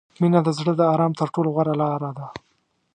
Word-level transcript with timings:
•مینه 0.19 0.39
د 0.43 0.49
زړه 0.57 0.73
د 0.77 0.81
آرام 0.93 1.11
تر 1.19 1.27
ټولو 1.33 1.49
غوره 1.55 1.73
لاره 1.81 2.11
ده. 2.17 2.25